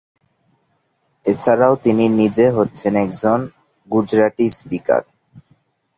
[1.25, 3.39] এছাড়াও তিনি নিজে হচ্ছেন একজন
[3.89, 5.01] গুজরাটি স্পিকার।